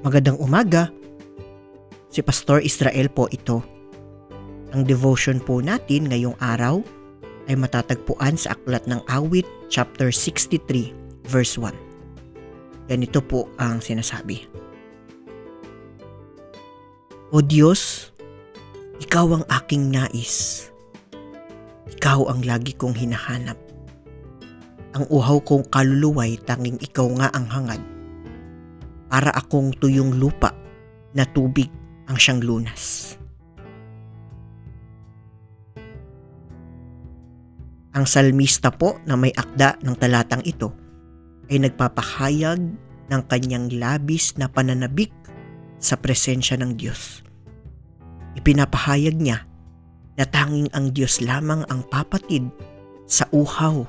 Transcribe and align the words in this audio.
Magandang 0.00 0.40
umaga. 0.40 0.88
Si 2.08 2.24
Pastor 2.24 2.64
Israel 2.64 3.12
po 3.12 3.28
ito. 3.28 3.60
Ang 4.72 4.88
devotion 4.88 5.36
po 5.36 5.60
natin 5.60 6.08
ngayong 6.08 6.40
araw 6.40 6.80
ay 7.52 7.60
matatagpuan 7.60 8.32
sa 8.32 8.56
Aklat 8.56 8.88
ng 8.88 9.04
Awit 9.12 9.44
chapter 9.68 10.08
63 10.08 10.96
verse 11.28 11.60
1. 11.60 12.88
Ganito 12.88 13.20
po 13.20 13.52
ang 13.60 13.84
sinasabi. 13.84 14.48
O 17.28 17.44
Diyos, 17.44 18.08
Ikaw 19.04 19.26
ang 19.36 19.44
aking 19.52 19.92
nais. 19.92 20.72
Ikaw 21.92 22.24
ang 22.24 22.40
lagi 22.48 22.72
kong 22.72 22.96
hinahanap. 22.96 23.60
Ang 24.96 25.04
uhaw 25.12 25.44
kong 25.44 25.68
kaluluway 25.68 26.40
tanging 26.48 26.80
ikaw 26.80 27.04
nga 27.20 27.28
ang 27.36 27.44
hangad. 27.52 27.99
Para 29.10 29.34
akong 29.34 29.74
tuyong 29.74 30.16
lupa 30.22 30.54
na 31.18 31.26
tubig 31.26 31.66
ang 32.06 32.14
siyang 32.14 32.40
lunas. 32.46 33.14
Ang 37.90 38.06
salmista 38.06 38.70
po 38.70 39.02
na 39.02 39.18
may 39.18 39.34
akda 39.34 39.82
ng 39.82 39.94
talatang 39.98 40.46
ito 40.46 40.70
ay 41.50 41.58
nagpapahayag 41.58 42.62
ng 43.10 43.22
kanyang 43.26 43.66
labis 43.74 44.38
na 44.38 44.46
pananabik 44.46 45.10
sa 45.82 45.98
presensya 45.98 46.54
ng 46.54 46.78
Diyos. 46.78 47.26
Ipinapahayag 48.38 49.18
niya 49.18 49.42
na 50.14 50.22
tanging 50.22 50.70
ang 50.70 50.94
Diyos 50.94 51.18
lamang 51.18 51.66
ang 51.66 51.82
papatid 51.90 52.46
sa 53.10 53.26
uhaw 53.34 53.82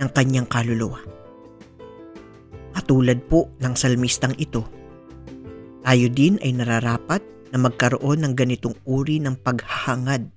ng 0.00 0.08
kanyang 0.16 0.48
kaluluwa. 0.48 1.13
Katulad 2.84 3.16
po 3.32 3.48
ng 3.64 3.72
salmistang 3.80 4.36
ito, 4.36 4.60
tayo 5.80 6.06
din 6.12 6.36
ay 6.44 6.52
nararapat 6.52 7.24
na 7.48 7.56
magkaroon 7.56 8.20
ng 8.20 8.36
ganitong 8.36 8.76
uri 8.84 9.24
ng 9.24 9.40
paghahangad 9.40 10.28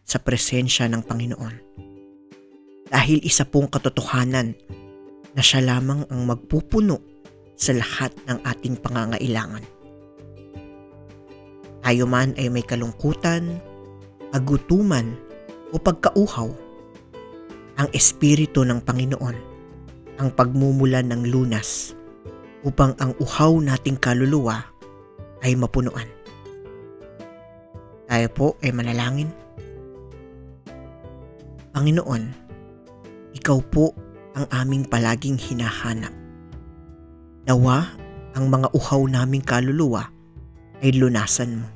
sa 0.00 0.16
presensya 0.16 0.88
ng 0.88 1.04
Panginoon. 1.04 1.54
Dahil 2.88 3.20
isa 3.20 3.44
pong 3.44 3.68
katotohanan 3.68 4.56
na 5.36 5.44
siya 5.44 5.60
lamang 5.60 6.08
ang 6.08 6.24
magpupuno 6.24 7.04
sa 7.52 7.76
lahat 7.76 8.16
ng 8.32 8.40
ating 8.48 8.80
pangangailangan. 8.80 9.64
Tayo 11.84 12.08
man 12.08 12.32
ay 12.40 12.48
may 12.48 12.64
kalungkutan, 12.64 13.60
agutuman 14.32 15.12
o 15.68 15.76
pagkauhaw, 15.76 16.48
ang 17.76 17.88
Espiritu 17.92 18.64
ng 18.64 18.80
Panginoon 18.80 19.53
ang 20.18 20.30
pagmumulan 20.34 21.10
ng 21.10 21.26
lunas 21.26 21.94
upang 22.64 22.96
ang 23.02 23.12
uhaw 23.20 23.60
nating 23.60 23.98
kaluluwa 24.00 24.64
ay 25.44 25.52
mapunuan. 25.58 26.08
Tayo 28.08 28.28
po 28.32 28.46
ay 28.64 28.70
manalangin. 28.72 29.30
Panginoon, 31.74 32.46
Ikaw 33.34 33.58
po 33.66 33.92
ang 34.38 34.46
aming 34.54 34.86
palaging 34.86 35.36
hinahanap. 35.36 36.14
Nawa 37.44 37.90
ang 38.34 38.46
mga 38.50 38.70
uhaw 38.72 39.02
naming 39.10 39.42
kaluluwa 39.42 40.08
ay 40.82 40.94
lunasan 40.94 41.62
mo. 41.62 41.68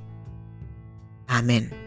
Amen. 1.28 1.77